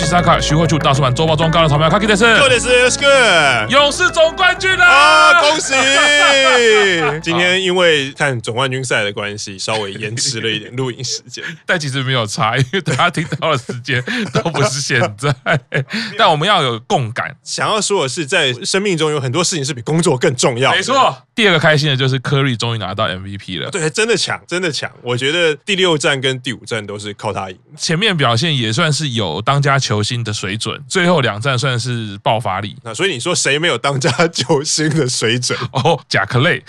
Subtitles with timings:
[0.00, 4.86] 动欧吉萨卡徐慧柱大叔版周报中高的草莓卡基德斯，各位是 good，勇士总冠军啦！
[4.86, 5.74] 啊，恭喜！
[7.22, 14.02] 今天因为看总冠军赛的关系，稍微延迟了一点录影时间， 但其实没有差，因为大家听到的时间
[14.32, 15.34] 都不是现在。
[16.16, 20.72] 但我们要有共感，想要说的是，在生命中有很多事情是比工作更重要。
[20.72, 23.70] 没错，第二个开心的就是科瑞终于拿到 MVP 了。
[23.70, 24.90] 对，真的强，真的强。
[25.02, 27.58] 我觉得第六战跟第五战都是靠他赢。
[27.76, 32.76] 前面表现也算是有当家球星的水准，最后两战算是爆发力。
[32.84, 35.58] 那所以你说谁没有当家球星的水准？
[35.72, 36.62] 哦，贾克雷，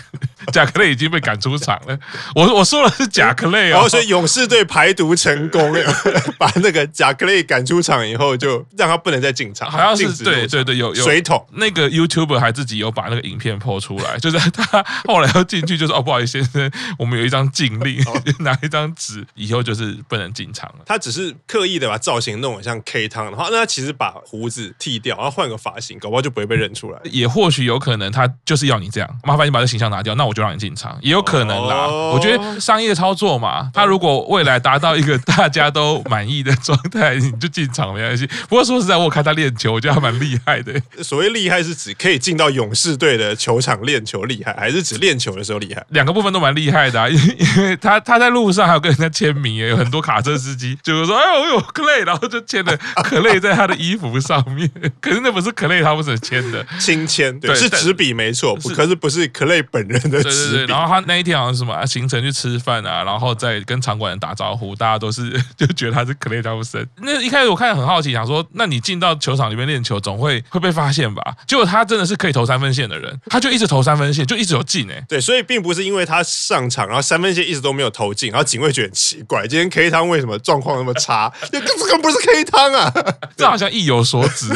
[0.52, 1.98] 贾克雷已经被赶出场了。
[2.36, 3.82] 我我说的是贾克雷哦。
[3.84, 5.74] 哦，所以勇士队排毒成功，
[6.38, 9.70] 把那个贾克雷赶出场以后，就让他不能再进场。
[9.70, 11.46] 好像是对对对，有有水桶。
[11.54, 20.86] 那个 YouTuber 还自己有把那个影片 po 出来，就是他后来要进去，就是哦，不好意思先生，我们有一张禁令，哦、拿一张纸，以后就是不能进场了。
[20.86, 27.00] 他只是刻意的把造型弄得像 K 汤的话，那他其实把胡子剃掉，然后换个发型，搞不好就不会被认出来。
[27.06, 31.86] 也或许有可能他就是要你这样，麻烦你把这形象拿掉，那我就让你进场，也有可能啦。
[31.88, 38.28] 哦、我觉得商业操作嘛，他如果未来达到一个大家都满意的状态，你就进场没关系。
[38.48, 40.74] 不过说实在，我看他练球，我觉得他蛮厉害的。
[41.04, 45.86] 所谓厉害是指可以进到勇士队的球场练球厉害，还是指练球的时候厉害？
[45.90, 54.70] 两个部分都蛮厉害的啊，因 为因为他他在路上还有跟人家签名，也有很多卡车司机就是说，哎呦，我有 Clay，然后就签了 Clay 在他的衣服上面。
[55.02, 60.21] 可是那不是 Clay 他们是签的，亲签，对，是纸笔没错，是可是不是 Clay 本人的。
[60.24, 66.88] 对对对，然后他那一天好像是什么行程去吃饭啊，然后再跟场馆人打招呼，大家都是 就觉得他是 Clay 汤普森。
[66.98, 71.36] 那一开始我看很好奇，想说，那你进到球场里面练球，总会会被发现吧？
[71.48, 75.04] 结果他真的是可以投三分线的人，他就一直投三分线，就一直有进哎。
[75.08, 81.32] 对，所以并不是因为他上场，然后三分线一直都没有投进，然后警卫觉得很奇怪，今天 K 汤为什么状况那么差？
[81.52, 82.94] 这根本不是 K 汤啊，
[83.38, 84.48] 这好像意有所指。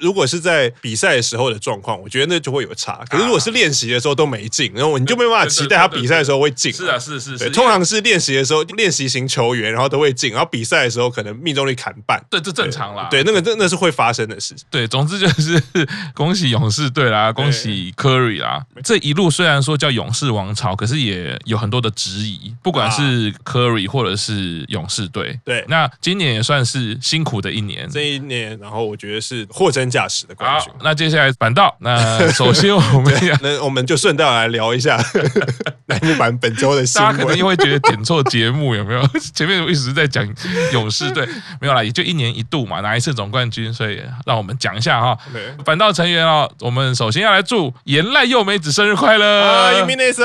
[0.00, 3.00] 如果是在比赛的时候的状况，我觉得那就会有差。
[3.08, 6.72] 可是如果是练习的时候都没进，然后你就没办法期待他比赛的时候会进。
[6.72, 7.48] 是啊，是是是。
[7.50, 12.20] 通常是练习的时候，练习型球员然后都会进，然后比赛的时候可能命中率砍半。
[12.28, 13.06] 对，这正常啦。
[13.10, 14.64] 对，那个那那是会发生的事情。
[14.70, 15.62] 对，总之就是
[16.14, 18.64] 恭喜勇士队啦，恭喜 Curry 啦。
[18.82, 25.38] 这一路虽然说叫勇士王朝，可是也有很多的质疑，不管是 Curry 或者是勇士队。
[25.44, 27.88] 对，那今年也算是辛苦的一年。
[27.90, 30.72] 这一年，然后我觉得是货真价实的冠军。
[30.82, 34.96] 那接下来反倒，那首先我们，那我们就顺道来聊一下
[35.86, 37.12] 栏目版本周的新闻。
[37.12, 39.06] 大家可能又会觉得点错节目，有没有？
[39.34, 40.26] 前面我一直在讲
[40.72, 41.26] 勇士队，
[41.60, 45.16] 没有啦，也就一年一度嘛，拿一次总冠军，所以让我们讲一下哈。
[45.64, 49.72] 反倒成员哦，我们首先要来祝岩濑柚美子生日快乐啊！
[49.72, 50.24] 伊米内桑，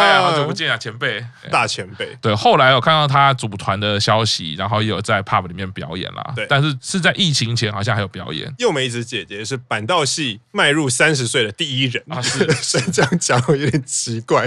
[0.00, 2.16] 哎呀，好久不见啊，前辈，大前辈。
[2.20, 6.32] 对，后来我看到他组团的消息，然后也有在 pub 里面表演啦。
[6.34, 8.52] 对，但是是在疫情前好像还有表演。
[8.58, 12.46] 柚美子姐姐是板道系迈入三十岁的第一人啊，是，
[12.90, 14.46] 这样讲有点奇怪，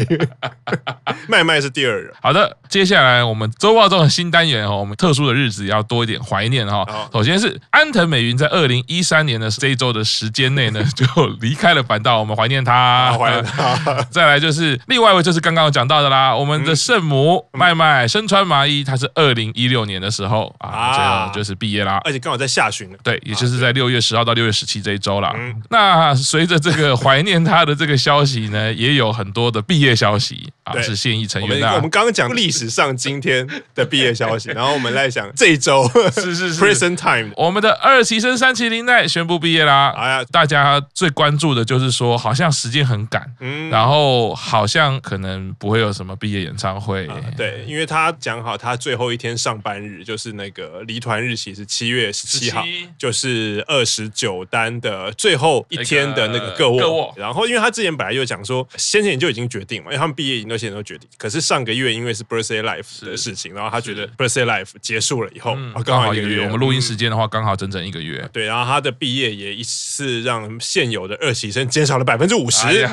[1.28, 2.12] 麦麦是第二人。
[2.22, 6.86] 好的，接下来我们周报中的新单元哦，我们特殊的日子要多一点怀念哈。
[7.14, 11.06] 首先是安藤美云在二零一三年的这一周的时间内呢，就
[11.40, 14.02] 离开了反道，我们怀念他，怀念他。
[14.12, 25.34] 再来就是另外一位，就是刚刚有讲到的啦，我们的圣母麦麦身穿麻衣，他是二零一六年的时候啊，最后就是毕业啦，而且刚好在下旬，对，也就是在六月十号到六月十七这一周了。
[25.70, 31.76] 那随着这个怀念他的这个消息呢，也有很多的毕业消息啊，是现役成员的。
[31.76, 39.94] 我们刚刚讲历史上今天的毕业消息，然后我们来想这一周是是是 present time，我们的二期生山崎绫奈宣布毕业啦。
[39.96, 47.08] 哎呀，大家最关注的就是说，好像时间很赶，嗯，然后好像可能不会有什么毕业演唱会。
[47.38, 52.66] 对，因为他讲好，他最后一天上班日就是那个离团日期是七月十七号，
[52.98, 57.14] 就是二十九单的最后一天的那个个卧。
[57.16, 61.10] 然后，因为他之前本来就讲说，先前就已经决定嘛，因为他们毕业已经都现在都决定。
[61.18, 65.56] 可是上个月因为是 Birthday Life 的事情，然后他觉得 Birthday Life 结束了以后，
[65.86, 66.44] 刚好一个月。
[66.46, 68.28] 我们录音时间的话，刚好整整一个月。
[68.34, 72.88] 对，然后他的毕业也一次让现有的二期生减少了百分之五十，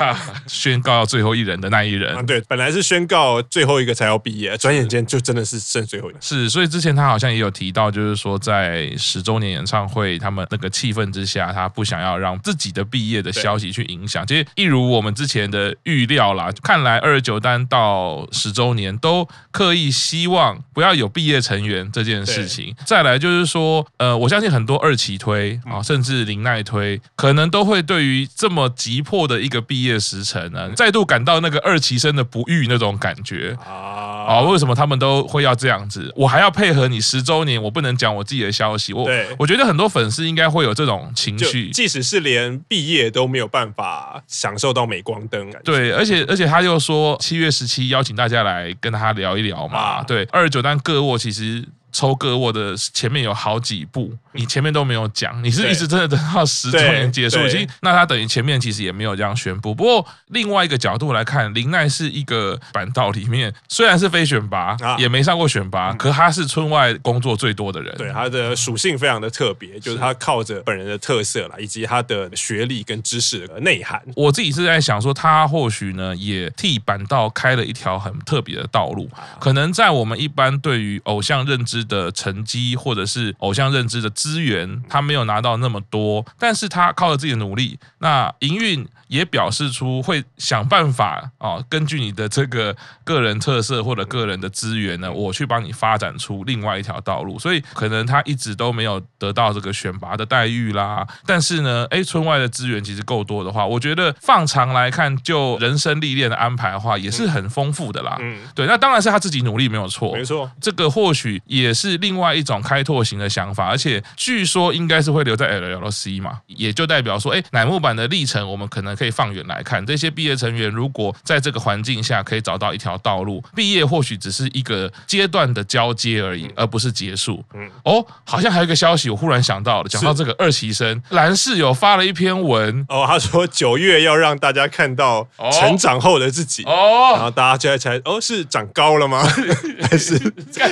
[0.47, 2.25] 宣告最后一人的那一人。
[2.25, 6.19] 对，本来是宣告最后一个才要毕业，转眼间就真的是剩最后一个。
[6.21, 14.25] 是，所以之前他好像也有提到，就是说在十周年演唱会他们那个气氛之下，他不想要让自己的毕业的消息去影响。
[14.25, 22.75] 其实一如我们之前的预料啦，看来二十九单到十周年都刻意希望不要有毕业成员这件事情。
[22.85, 34.18] 再来就是说，呃，我相信很多二期推啊，甚至林奈推，可能都会对于这么急迫的一个毕业时辰呢，再度感到那个二期生的不遇那种感觉啊。
[34.29, 36.13] 啊，为什么他们都会要这样子？
[36.15, 38.93] 我还要配合你十周年，我不能讲我自己的消息。
[38.93, 45.51] 我对我觉得很多粉丝应该会有这种情绪，即使是连毕业都没有办法享受到镁光灯。
[45.63, 49.79] 对，而且而且他又说七月十七邀请大家来跟他聊一聊嘛。
[49.79, 51.65] 啊、对，二十九单各握其实。
[51.99, 59.75] 抽个我的前面有好几部，你前面都没有讲，你是一直真的等到十周年结束，已经那他等于前面其实也没有这样宣布。
[59.75, 67.93] 不过另外一个角度来看，林奈是一个板道里面虽然是非选拔，啊、也没上过选拔，嗯、可他是村外工作最多的人。
[67.97, 74.01] 对，他的属性非常的特别，就是他靠着本人的特色啦，以及他的学历跟知识的内涵。
[74.15, 81.85] 我自己是在想说，他或许呢也替板道开了一条很特别的道路，可能在我们一般对于偶像认知。
[81.89, 88.87] 的成绩或者是偶像认知的资源，他没有拿到那么多，但是他靠着自己的努力，那营运。
[89.09, 97.39] 也表示出会想办法啊，根据你的这个个人特色或者个人的资源呢，我去帮你发展出另外一条道路。
[97.39, 101.07] 所以可能他一直都没有得到这个选拔的待遇啦。
[101.25, 108.15] 但是呢，哎，村外的资源其实够多的话，我觉得放长来看，就人生历练的安排的话，也是很丰富的啦。
[108.21, 110.51] 嗯，对，那当然是他自己努力没有错，没错。
[110.61, 118.89] 这个或许也是另外一种开拓型的想法，而且据说应该是会留在 LLC 嘛，也就代表说，哎，乃木坂的历程，我们可能。
[118.99, 127.41] 可以放远来看，这些毕业成员如果在这个环境下可以找到一条道路，毕业或许只是一个阶段的交接而已，而不是结束。
[127.53, 139.23] 嗯，哦，好像还有一个消息，我忽然想到了，讲到这个二期生蓝室友发了一篇文哦，他说九月要让大家看到成长后的自己哦，然后大家就在猜哦，是长高了吗？
[139.89, 140.19] 还是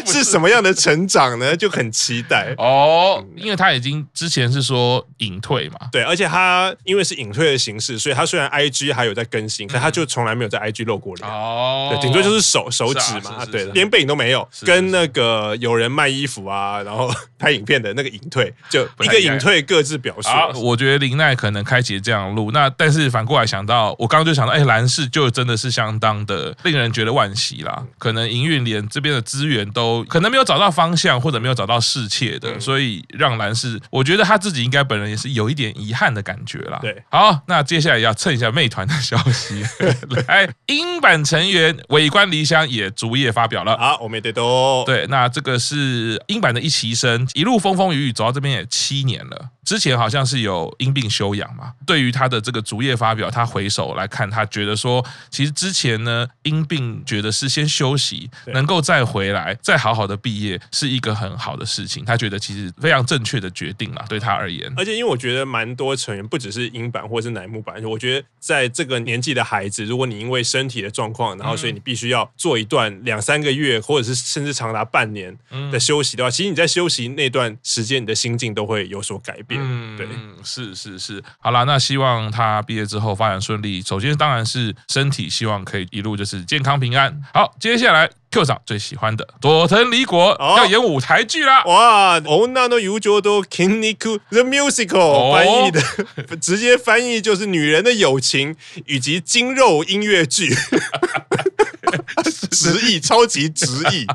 [0.06, 1.56] 是什么样的成长呢？
[1.56, 8.18] 就很期待哦，因为他已经之前是说隐退嘛，对，而且他因为是隐退的形式，所以。
[8.18, 11.30] 他虽然 I G 还有在更新，可他就从来没有在 I G 露过脸。
[11.30, 14.50] 哦，对，顶多就是手手指嘛，对，连背影都没有。
[14.66, 20.64] 跟那个有人卖衣服啊，然后拍影片的那个隐退，就一个隐退各自表述。
[20.64, 27.84] 我觉得林奈可能开启这样的路，那但是反过来想到，我刚刚就想到，哎，蓝氏就真的是相当的令人觉得惋惜啦。
[28.00, 36.80] 可能营运连这边的资源都可能没有找到方向，或者没有找到适切的，所以让兰是，我觉得他自己应该本人也是有一点遗憾的感觉啦。
[36.82, 38.08] 对，好，那接下来要。
[38.08, 39.62] 要蹭一下妹团的消息，
[40.30, 43.78] 来，英版成员尾关梨香也逐页发表了。
[43.78, 49.50] 好，我们也得多对，那这个是英版的一期生，一路风风雨雨走到这边也七年了。
[49.68, 62.06] 之前好像是有因病休养嘛，对于他的这个逐页发表，他回首来看，他觉得说，其实之前呢因病觉得是先休息，能够再回来，再好好的毕业，是一个很好的事情。
[62.06, 64.72] 他觉得其实非常正确的决定了，对他而言。
[64.78, 75.38] 而且因为我觉得蛮多成员，不只是英版或是乃木坂，我觉得在这个年纪的孩子，如果你因为身体的状况，然后所以你必须要做一段两三个月，或者是甚至长达半年
[75.74, 79.57] 的休息的话，其实你在休息那段时间，你的心境都会有所改变。
[79.60, 80.08] 嗯，对，
[80.44, 83.82] 是是是，好啦，那希望他毕业之后发展顺利。
[83.82, 87.22] 首先当然是身体，希望可以一路就是健康平安。
[87.34, 91.64] 好，接下来 Q 长最喜欢的佐藤李果要演舞台剧啦！
[91.66, 98.56] 哇，女の友情と筋肉 The Musical 翻译的直接翻译就是女人的友情
[98.86, 100.54] 以及筋肉音乐剧，
[102.52, 104.06] 直译超级直译。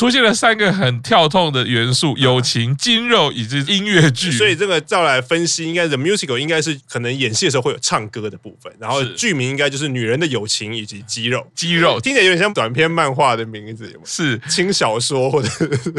[0.00, 4.32] 出现了三个很跳痛的元素：友情、筋肉以及音乐剧。
[4.32, 11.46] 所以这个照来分析，应该 The Musical 应该是可能演戏的时候会有唱歌的部分，然后剧名应该就是女人的友情以及肌肉。
[11.54, 13.94] 肌肉听起来有点像短篇漫画的名字？
[14.06, 15.50] 是轻小说或者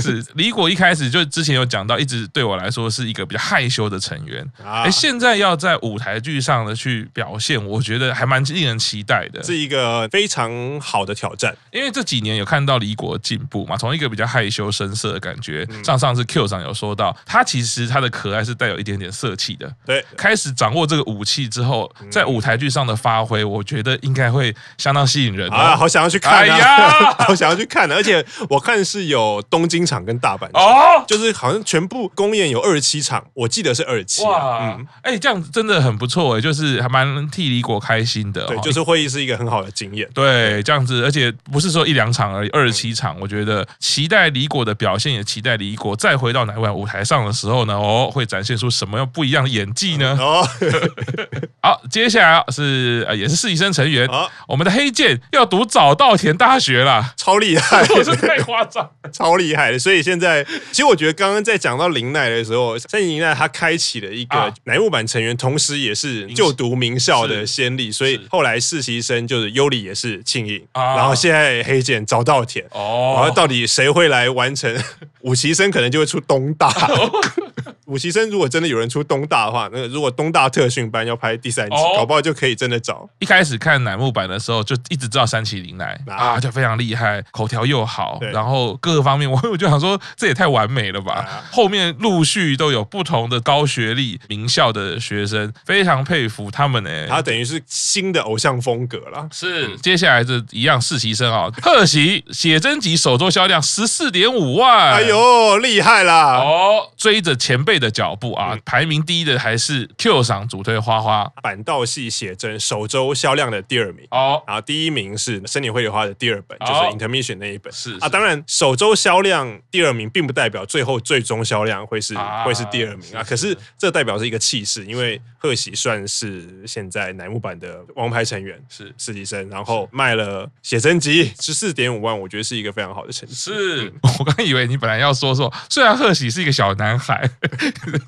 [0.02, 4.44] 是李果一开始就之前有讲到，一直对我来说是一个比较害羞的成员。
[4.66, 11.56] 哎，现在要在舞台剧上的去表现，我觉得还蛮令人期待的，是一个非常好的挑战。
[11.72, 19.72] 因为这几年有看到李果进步嘛，从一个比较害羞生涩的感觉，上上次 Q 长有说到，他其实他的可爱是带有一点点色气的。
[19.86, 25.76] 对，开始掌握这个武器之后，在舞台剧上的发挥，我觉得应该会相当吸引人啊！
[25.76, 34.24] 好想要去看，哎呀， 好想要去看，而且我看是有东京场跟大阪场，哦，就是好像全部公演有二十七场，我记得是二十七。
[34.24, 38.46] 哇，嗯，哎，这样子真的很不错哎，就是还蛮替李果开心的。
[38.46, 40.08] 对，就是会议是一个很好的经验。
[40.14, 50.18] 对，这样子，而且不是说一两场而已，二十七场，我觉得期待李果的表现，也期待李果再回到乃木坂舞台上的时候呢，哦，会展现出什么样不一样的演技呢？
[50.20, 50.48] 哦，
[51.62, 59.80] 好，接下来是呃，也是实习生成员，啊、我们的黑键要读早稻田大学了，超厉害， 我是太夸张，超厉害的。
[59.80, 74.76] 所以现在，其实我觉得刚刚在讲到林奈的时候，三井林奈他开启了一个乃木坂成员，同时也是就读名校的先例，所以后来实习生就是优里也是庆应，然后现在黑键早稻田，哦，然后到底谁会来完成？
[75.22, 76.70] 武其生可能就会出东大。
[77.92, 83.10] 五期生如果真的有人出东大的话，那个如果东大特训班要拍第三集，哦、搞不好就可以真的找。
[83.20, 91.16] 一开始看乃木坂的时候，就一直知道山崎绫奈啊，啊，就非常厉害，口条又好，对然后各个方面，我 我就想说，这也太完美了吧。
[91.16, 97.08] 啊、后面陆续都有不同的高学历名校的学生，非常佩服他们呢。
[97.10, 99.28] 他等于是新的偶像风格了。
[99.34, 106.38] 是，嗯、接下来这一样实习生啊，贺喜写真集首周销量十四点五万，哎呦，厉害啦！
[106.38, 111.30] 哦，追着前辈的脚步啊，嗯、排名第一的还是 Q 赏主推花花。
[111.44, 114.08] 坂道系写真首周销量的第二名。
[114.12, 117.74] 哦，然后第一名是森林绘梨花的第二本，哦、就是 Intermission 那一本。
[117.74, 118.00] 是，是。
[118.00, 128.94] 啊，当然首周销量第二名并不代表最后最终销量会是、啊、会是第二名啊，可是这代表是一个气势，因为贺喜算是现在乃木坂的王牌成员是。
[128.98, 133.34] 实习生，然后卖了写真集十四点五万，我觉得是一个非常好的成绩。
[133.34, 137.28] 是、嗯、 我刚以为你本来要说说，虽然贺喜是一个小男孩。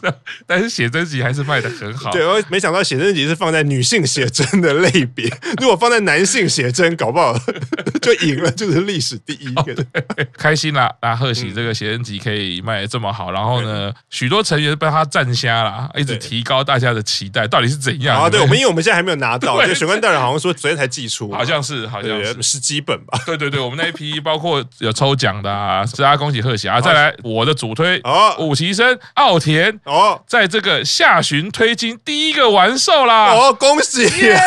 [0.45, 2.11] 但是写真集还是卖的很好。
[2.11, 5.29] 对，我没想到写真集是放在女性写真的类别，
[5.61, 7.35] 如果放在男性写真，搞不好
[8.01, 9.73] 就赢了，就是历史第一个。
[9.73, 10.93] 哦、开心啦！
[11.01, 18.21] 那贺喜这个写真集可以卖得这么好，然后呢，许多成员被他占瞎了，一直提高大家的期待，到底是怎样？
[18.21, 23.19] 啊，对，我们 因为我们现在还没有拿到，就玄关大人好像说昨天才寄出，好像是，好像是十几本吧？
[23.25, 26.79] 对对对，我们那一批包括有抽奖的啊，是啊，恭喜贺喜啊！
[26.81, 29.52] 再来我的主推哦，五期生奥田
[29.85, 30.21] 哦。
[30.27, 33.33] 在这个下旬推金第一个完售啦！
[33.33, 34.39] 哦，恭喜啊!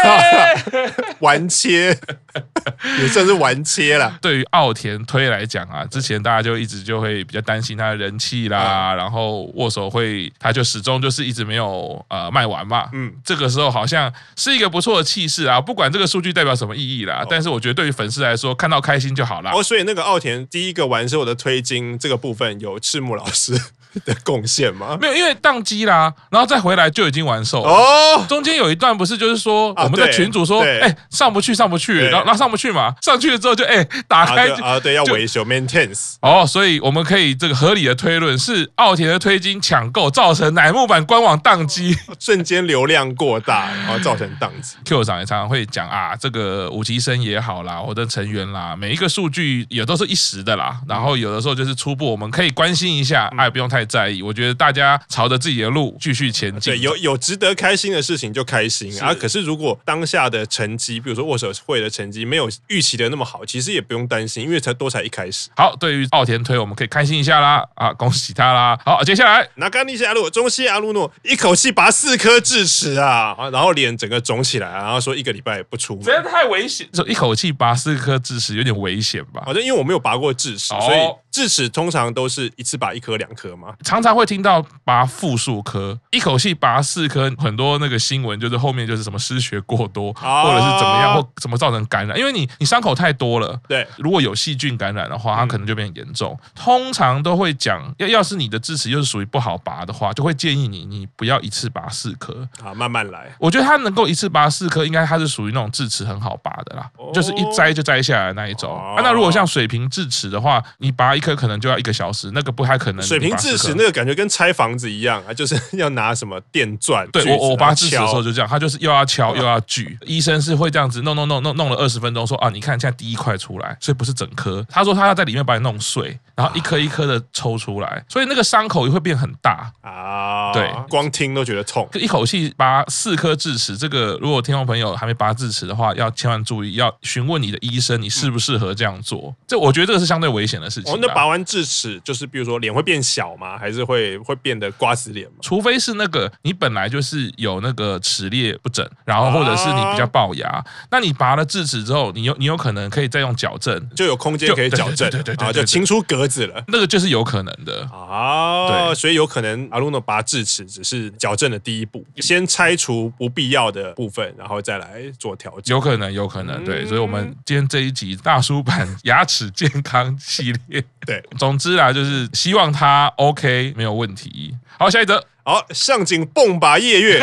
[1.21, 1.99] 完切
[3.01, 4.19] 也算是完切了。
[4.21, 12.89] 对于奥田推来讲啊，之前大家就一直就会比较担心他的人气啦，嗯、然后握手会他就始终就是一直没有呃卖完嘛。
[12.93, 15.61] 嗯，这个时候好像是一个不错的气势啊。
[15.61, 19.51] 不管这个数据代表什么意义啦，哦、但是我觉得对于粉丝来说，看到开心就好了。
[19.53, 23.59] 哦，所以那个奥田第一个完售的推金这个部分有赤木老师
[24.05, 24.97] 的贡献吗？
[25.00, 28.25] 没有，因为宕机啦，然后再回来就已经完售哦。
[28.29, 44.76] 中间有一段不是就是说我们的群主说，哎，上不去，上不去，然后然后上不去嘛，上去了之后就哎打开啊，对，要维修 maintains 哦，所以我们可以这个合理的推论是奥田的推金抢购造成乃木坂官网宕机， 瞬间流量过大，然后造成宕机。
[44.85, 54.21] Q 长也常常会讲啊，这个五级生也好啦，我的成员啦，每一个数据也都是一时的啦，然后有的时候就是初步，我们可以关心一下，哎，不用太在意。
[54.21, 56.73] 我觉得大家朝着自己的路继续前进。
[56.73, 59.14] 对，有有值得开心的事情就开心啊。
[59.14, 65.49] 可是如果当下的成绩，比如说握手会的成绩没有预期的那么好，其实也不用担心，因为才多才一开始。
[65.57, 68.78] 好，对于奥田推，我们可以开心一下啦，啊，恭喜他啦。
[68.85, 76.88] 好，接下来那刚尼西亚路中西阿鲁诺一口气拔四颗智齿啊，然后脸整个肿起来，然后说一个礼拜也不出门，真的太危险。
[76.93, 79.43] 就一口气拔四颗智齿有点危险吧？
[79.45, 80.99] 好像因为我没有拔过智齿，所以
[81.37, 96.35] 智齿通常都是一次拔一颗两颗吗，常常会听到拔复数颗，一口气拔四颗，很多那个新闻就是后面就是什么失血过多，或者是怎么样，或怎么造成感染，因为你你伤口太多了，对，如果有细菌感染的话，它可能就变严重。
[96.55, 103.31] 通常都会讲，要要是你的智齿又是属于不好拔的话，就会建议你你不要一次拔四颗，啊，慢慢来。
[103.38, 108.75] 我觉得它能够一次拔四颗，应该它是属于那种智齿很好拔的啦，就是一摘就摘下来的那一种。
[108.75, 113.04] 啊，那如果像水平智齿的话，你拔一颗可能就要一个小时，那个不太可能。
[113.04, 117.06] 水平智齿那个感觉跟拆房子一样啊， 就是要拿什么电钻。
[117.11, 124.64] 对，我我拔智齿的时候就这样，他就是又要敲又要锯，医生是会这样子弄弄弄弄弄了二十分钟，说啊，你看现在第一块出来，所以不是整颗。
[124.71, 130.52] 他说他要在里面把你弄碎，然后一颗一颗的抽出来，所以那个伤口也会变很大啊。
[130.52, 131.88] 对，光听都觉得痛。
[131.95, 139.35] 一口气拔四颗智齿，这个如果听众朋友还没拔智齿的话，要千万注意，要询问你的医生，你适不适合这样做。
[139.47, 140.92] 这我觉得这个是相对危险的事情。
[140.92, 143.56] 哦，那拔完智齿就是比如说脸会变小吗？
[143.56, 145.37] 还是会会变得瓜子脸吗？
[145.40, 156.62] 除非是那个你本来就是有那个齿列不整，然后或者是你比较龅牙，那你拔了智齿之后，你有你有可能可以再用矫正，就有空间可以矫正，对对对，就清出格子了。
[156.68, 165.75] 那个就是有可能的啊，对，所以有可能阿鲁诺拔智齿只是矫正的第一步，先拆除不必要的部分，然后再来做调整。
[165.75, 170.85] 有可能，有可能，对，所以我们今天这一集大叔版牙齿健康系列。
[171.07, 174.55] 对，总之啦，就是希望他 OK 没有问题。
[174.79, 175.25] 好，下一则。
[175.45, 177.21] 好，上井蹦拔夜月，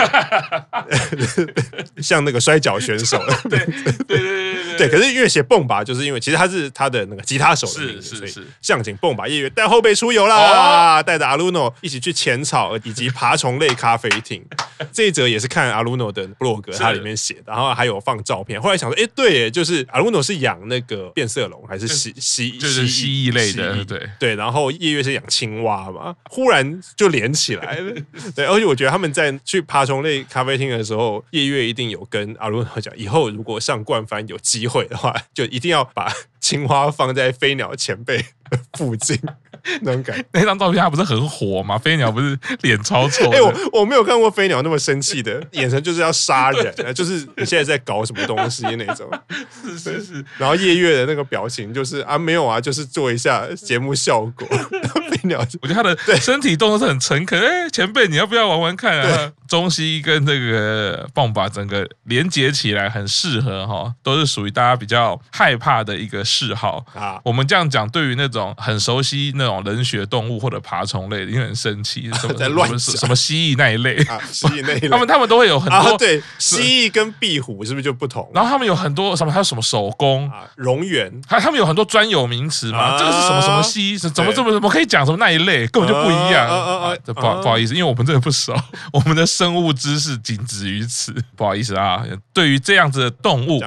[2.01, 3.21] 像那个摔跤选手。
[3.49, 8.47] 对对对对对，可是因为写蹦吧，就是因为其实他是他的那个吉他手的名字，是是是。
[8.61, 14.43] 向井蹦吧夜月带后辈出游啦，带着阿鲁诺一起去浅草以及爬虫类咖啡厅。
[14.91, 18.61] 这一则也是看阿鲁诺的部落格，他里面写的，然后还有放照片。
[18.61, 24.35] 后来想说，哎，对，就是阿鲁诺是养那个变色龙还是蜥蜥就是蜥蜴类的，对对。
[24.35, 27.93] 然后夜月是养青蛙嘛，忽然就连起来了。
[28.35, 38.25] 对，而且我觉得他们在去爬虫类咖啡厅的时候，夜月一定有跟阿鲁诺讲，以后如果上冠番有机会的话，就一定要把青蛙放在飞鸟前辈
[38.73, 39.19] 附近。
[39.81, 41.77] 那种感觉，那张照片它不是很火吗？
[41.77, 43.31] 飞鸟不是脸超臭？
[43.31, 49.09] 哎、欸，我我没有看过飞鸟那么生气的 眼神，就是要杀人， 就是你现在在搞什么东西那种。
[49.63, 50.25] 是是是。
[50.37, 54.45] 然后夜月的那个表情就是啊，没有啊，就是做一下节目效果。
[55.13, 57.39] 飞鸟，我觉得他的身体动作是很诚恳。
[57.39, 59.31] 哎，前辈，你要不要玩玩看啊？
[59.47, 66.83] 中西跟这个棒把整个连接起来很适合哈，都是属于大家比较害怕的一个嗜好。
[66.95, 67.19] 啊。
[67.23, 73.95] 我们这样讲，对于那种很熟悉那种冷血动物或者爬虫类的，因为很生气，什么 在乱什么蜥蜴那一类。
[74.05, 78.27] 啊，蜥蜴那一类，他 们他们都会有很多、啊、对蜥蜴跟壁虎是不是就不同？
[78.33, 80.27] 然后他们有很多什么，还有什么手工？
[80.31, 86.47] 啊，蝾螈，还他们有很多专有名词嘛，啊、这个是什么什么蜥，怎么怎么怎么可以讲什么那一类，根本就不一样。
[86.47, 88.55] 啊啊啊啊、不不好意思，因为我们真的不熟，
[88.93, 90.13] 我们的生物知识。
[90.23, 92.01] 仅止于此，不好意思啊。
[92.31, 93.61] 对于这样子的动物，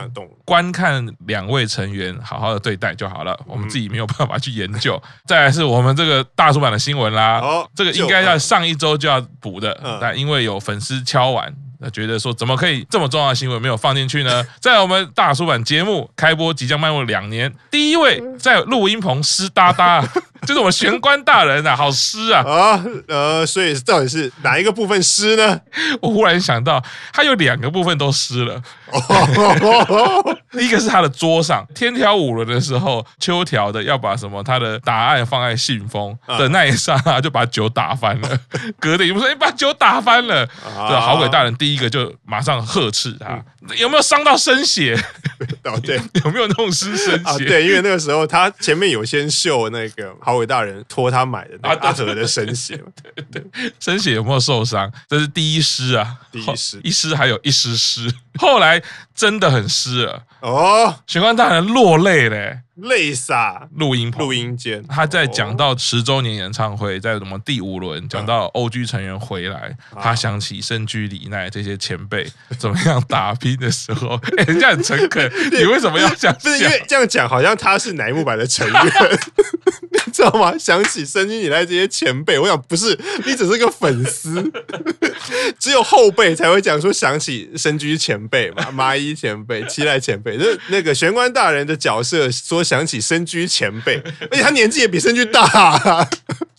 [0.45, 3.39] 观看两位成员好好的对待就好了。
[3.47, 5.01] 我们自己没有办法去研究。
[5.27, 7.43] 再来是我们这个大叔版的新闻啦，
[7.75, 11.53] 这个应该要上一周就要补的，但因为有粉丝敲完。
[11.79, 14.43] 那，觉得说怎么可以这么重要的新闻没有放进去呢？
[14.63, 20.03] 在我们大叔版节目开播即将迈入两年，第一位在录音棚湿哒哒。
[20.47, 22.43] 就是我们玄关大人啊，好湿啊！
[22.47, 25.61] 啊，呃，所以到底是哪一个部分湿呢？
[26.01, 28.63] 我忽然想到，他有两个部分都湿了。
[30.55, 38.41] 一个是他的桌上，天条五轮的时候，秋条的要把什么他的答案放在信封的那一刹那，就把酒打翻了。
[38.79, 40.47] 隔天我说：“你把酒打翻了。”
[40.89, 43.43] 对，好鬼大人第一个就马上呵斥他
[43.77, 44.97] ：“有没有伤到身血？
[45.65, 47.45] 哦，对， 有没有弄湿身血？
[47.45, 50.36] 对，因为那个时候他前面有先秀那个好。
[50.37, 52.77] 伟大人托他买的阿哲的生血，
[53.15, 54.91] 对对，生血有没有受伤？
[55.09, 58.83] 这是第一师啊，第一师，一师还有一师师，后来
[59.17, 60.23] 真的很湿了。
[60.41, 62.61] 哦，玄关大人落泪嘞。
[62.77, 63.67] 泪洒。
[63.77, 76.35] 录音录音间，他在讲到十周年演唱会，在什么第五轮讲到 O.G 成员回来，他想起身居里奈这些前辈怎么样打拼的时候， 哎，人家很诚恳， 你为什么要讲？
[76.37, 78.85] 不是因为这样讲，好像他是乃木坂的成员，
[80.05, 80.55] 你知道吗？
[80.59, 84.53] 想起身居里奈这些前辈，我想不是，你只是个粉丝，
[85.59, 92.67] 只有后辈才会讲说想起身居前辈嘛，麻一前辈、七濑前辈， 那那个玄关大人的角色说。
[92.67, 96.09] 想起深居前辈，而且他年纪也比深居大，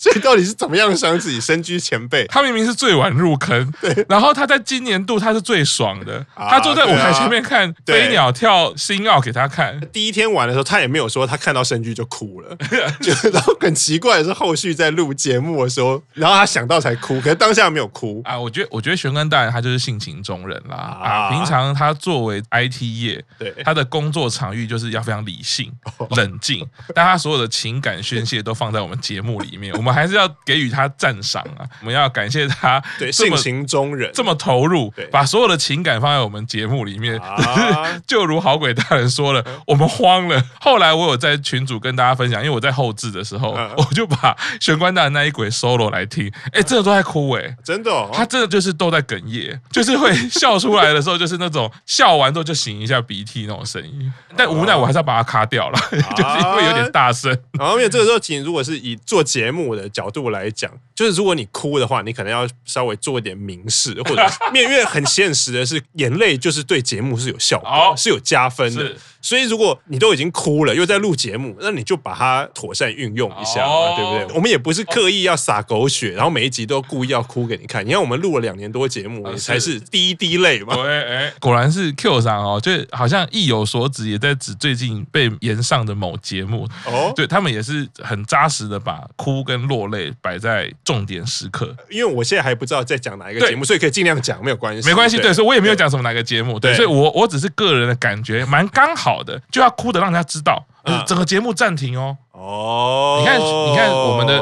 [0.08, 2.26] 所以到底是怎么样想起深居前辈？
[2.28, 9.80] 他明明是最晚入坑，对，然后他在今年度他是最爽的，啊、他坐在舞台前面看飞鸟跳星耀给他看。
[9.92, 12.56] 第一天玩的时候，他也没有说他看到身居就哭了，
[13.02, 18.38] 就然后很奇怪的是，后续在录节目的时候，然后他想到才哭，可是当下没有哭啊。
[18.38, 25.72] 我觉得，我觉得玄关大人他就是性情中人啦啊，平常他作为 IT 业，对他的工作场域就是要非常理性。
[26.12, 31.66] 冷静，但他所有的情感宣泄都放在我们节目里面， 我们还是要给予他赞赏啊！
[31.82, 37.20] 我们要感谢他对性情中人这么投入，把所有的情感放在我们节目里面。
[38.06, 40.40] 就如好鬼大人说了，我们慌了。
[40.60, 54.14] 后来我有在群组跟大家分享，因为我在后置的时候，我就把玄关大人那一轨 solo 来听，哎，真的都在哭哎，真的，哦他真的就是都在哽咽， 就是会笑出来的时候，就是那种笑完之后就擤一下鼻涕那种声音。
[54.36, 55.80] 但无奈我还是要把它卡掉了。
[55.90, 68.96] 就是因为有点大声，然后因为这个时候，其实如果是以做节目的角度来讲，就是如果你哭的话，你可能要稍微做一点明示，或者 面因为很现实的是，眼泪就是对节目是有效果，是有加分的。
[69.28, 74.34] 所以如果你都已经哭了，又在录节目，那你就把它妥善运用一下嘛，对不对？
[74.34, 77.86] 我们也不是刻意要撒狗血，然后每一集都故意要哭给你看。
[77.86, 80.76] 你看我们录了两年多节目，才是第一滴泪嘛。
[80.76, 91.76] 对，果然是 Q 上哦，就好像意有所指，也在指最近被延上的某节目哦，对他们也是很扎实的把哭跟落泪摆在重点时刻。
[91.90, 95.18] 因为我现在还不知道在讲哪一个节目，所以可以尽量讲，没有关系，没关系。
[95.18, 100.64] 对，所以我也没有讲什么哪个节目，对，所以我我只是个人的感觉蛮刚好好的，就要哭的让人家知道，
[101.06, 102.18] 整个节目暂停哦。
[102.32, 104.38] 哦，你看，你看，我们的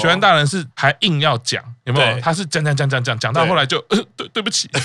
[0.00, 2.20] 学员大人是还硬要讲，有没有？
[2.20, 4.70] 他是讲讲讲讲讲讲到后来就呃，对对不起。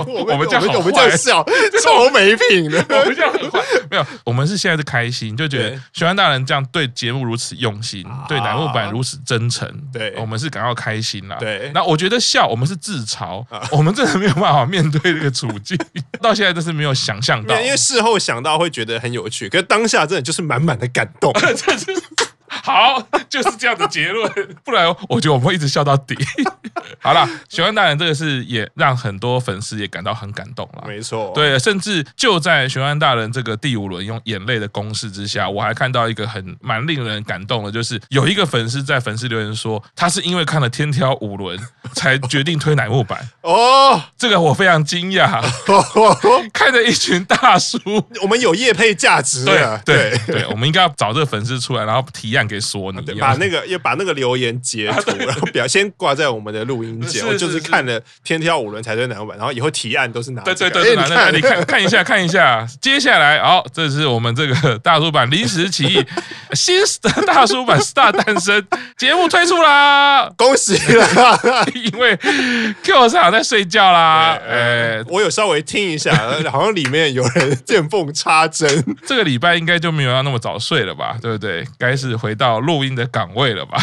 [0.00, 1.44] 我们我们这样我们这样笑，
[1.84, 2.84] 超没品的。
[2.88, 11.36] 我们这样很坏，没有，我们是现在是开心，就觉得学员大人这样对节目如此用心，对栏目版如此真诚，对，我们是感到开心啦。
[11.38, 15.78] 对，那我觉得笑，我们是自嘲，我们真的没有办法面对这个处境，
[16.20, 21.32] 到现在都是没有想象到，因为事后想到会觉得很有趣，可是当下真的就是满满的感动。
[22.62, 24.30] 好，就是这样的结论，
[24.64, 26.16] 不然我觉得我们会一直笑到底。
[27.00, 30.84] 好了，学安大人这个是也让很多粉丝也感到很感动了。
[30.86, 41.58] 没错，对，甚至就在学安大人这个第五轮用眼泪的攻势之下，我还看到一个很蛮令人感动的，就是有一个粉丝在粉丝留言说，他是因为看了天挑五轮
[41.94, 43.18] 才决定推乃木坂。
[43.42, 45.42] 哦，这个我非常惊讶，
[46.52, 47.78] 看着一群大叔，
[48.22, 49.80] 我们有业配价值啊。
[49.84, 57.00] 对对对，我们应该要找这个粉丝出来，然后提案给说你，把那个要把那个留言截图， 然后表先挂在我们的录音。
[57.26, 66.04] 我就是看了天挑五轮才对乃木坂，然后以后提案都是拿对对对，拿那 你看看一下看一下，接下来好，这是我们这个大叔版临时起意
[66.52, 68.64] 新的大叔版 Star 诞生
[68.96, 71.66] 节目推出啦， 恭喜啦！
[71.74, 72.16] 因为
[72.82, 76.14] Q 上在睡觉啦，哎，我有稍微听一下，
[76.50, 81.16] 好像里面有人见缝插针，这个礼拜应该就没有要那么早睡了吧？
[81.20, 81.66] 对不对？
[81.78, 83.78] 该是回到录音的岗位了吧？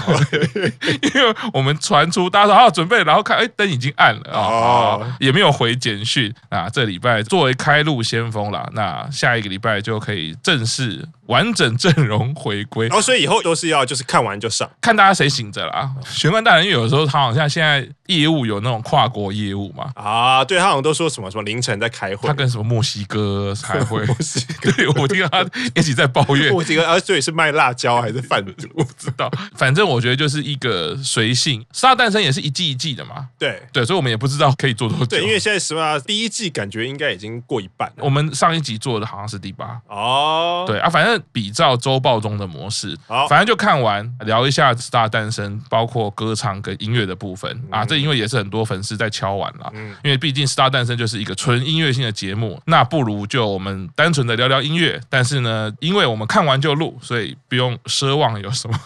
[1.16, 3.02] 因为我们传出大家说好准备。
[3.06, 6.70] 然后看，哎，灯已经暗了啊，哦，也没有回简讯啊。
[6.70, 12.88] 这礼拜作为开路先锋啦，那下一个礼拜就可以正式完整阵容回归。
[12.90, 15.90] 然后，所以以后都是要就是看完就上，看大家谁醒着啦。
[16.06, 19.90] 玄关大人，因为有时候他好像现在业务有那种跨国业务嘛。
[19.96, 24.04] 啊，对他好像都说什么什么凌晨在开会，他跟什么墨西哥开会。
[24.08, 28.68] 墨西哥， 对，我听到他一直在抱怨墨西哥，啊，所以是卖辣椒还是贩毒？
[28.74, 29.30] 我不知道。
[29.56, 31.66] 反正我觉得就是一个随性。
[31.72, 33.28] 杀诞生也是一季一季的嘛。
[33.38, 35.06] 对对，所以我们也不知道可以做多久。
[35.06, 37.92] 对，因为现在十万第一季感觉应该已经过一半。
[37.98, 39.80] 我们上一集做的好像是第八。
[39.88, 47.84] 哦，对啊，反正比照周报中的模式，好，反正就看完聊一下 Star 诞生，包括歌唱跟音乐的部分啊。
[47.84, 55.02] 这因为也是很多粉丝在敲碗了，嗯，因为毕竟 Star 诞生就是一个纯音乐性的节目，那不如就我们单纯的聊聊音乐。
[55.10, 58.80] 但是呢，因为我们看完就录，所以不用奢望有什么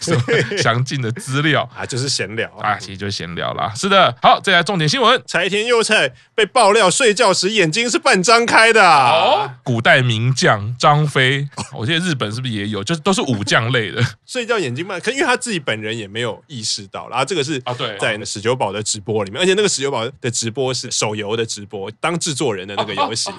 [0.00, 0.22] 什么
[0.58, 3.72] 详尽的资料啊，就是闲聊啊，其实就是闲聊啦。
[3.74, 8.82] 是的，好，再来重点新闻，柴田佑菜被爆料睡觉时眼睛是半张开的。
[8.82, 12.82] 哦，古代名将张飞，我记得日本是不是也有？
[12.84, 17.08] 就是都是武将类的， 睡觉眼睛半，可因为他自己本人也没有意识到。
[17.08, 23.30] 然后这个是啊，对，在史久保的直播里面，而且那个史久保的直播是手游的直播，当制作人的那个游戏，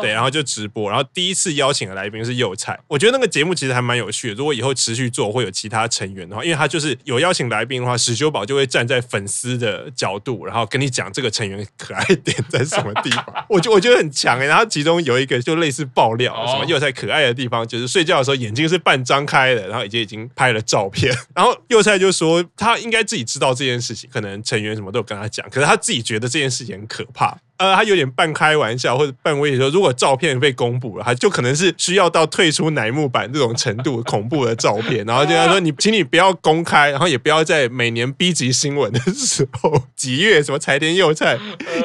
[0.00, 4.34] 对，然后就直播，然后第一次邀请的来宾是佑菜，我觉得那个节目其实还蛮有趣的。
[4.34, 14.46] 如果以后持续做，会有其他成员的话，因为他就是有邀请来宾的话，史修宝就会站在粉丝的角度，然后跟你讲这个成员可爱点在什么地方， 我觉我觉得很强哎。
[14.46, 21.14] 然后其中有一个就类似爆料，什么佑菜可爱的地方就是睡觉的时候眼睛是半张开的，然后已经已经拍了照片。
[21.34, 27.36] 然后幼菜就说他应该自己知道这件事情，可能成员什么都有跟他讲，可是他自己觉得这件事情很可怕。
[27.58, 35.04] 呃，他有点半开玩笑或者半威胁说，如果照片被公布了，他就可能是需要到退出乃木坂这种程度恐怖的照片。
[35.06, 41.38] 然后就他说，你请你不要公开，然后也不要在每年 B 级新闻的时候 几月什么柴田佑菜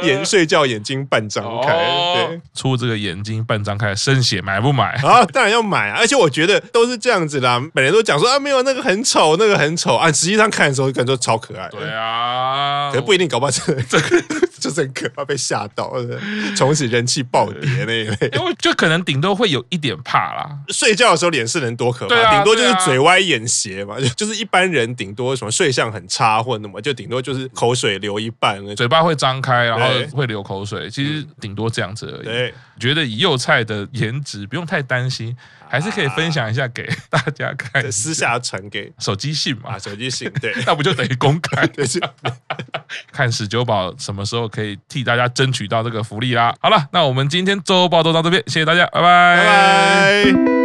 [0.03, 1.73] 眼睡觉眼睛半张开，
[2.15, 4.91] 对，出这个眼睛半张开生血买不买？
[5.03, 5.97] 啊，当然要买啊！
[5.99, 11.69] 而且我觉得都是这样子啦，本来都讲说啊，没有那个很丑，那个很丑啊，实际上看的时候感觉超可爱。
[11.69, 14.23] 对啊，可是不一定搞不好这个这个
[14.59, 15.60] 就是很可怕，被吓。
[15.61, 16.19] 吓到了，
[16.55, 20.49] 从此人气暴跌那一类， 因为就可能顶多会有一点怕啦。
[20.69, 22.15] 睡觉的时候脸是能多可怕？
[22.15, 32.25] 顶、啊、多就是嘴歪眼斜嘛，啊、就是一般人顶多什么睡相很差或者那么，就顶多就是口水流一半，嘴巴会张开，然后会流口水，其实顶多这样子而已。
[32.25, 35.37] 对，觉得以幼菜的颜值不用太担心。
[35.69, 39.79] 还是可以分享一下给大家看，私下传给手机信嘛？
[39.79, 41.65] 手机信对， 那不就等于公开？
[43.09, 46.53] 看十九宝什么时候可以替大家争取到这个福利啦。
[46.59, 50.25] 好了，那我们今天周报都到这边，谢谢大家，拜拜。
[50.25, 50.60] 拜拜。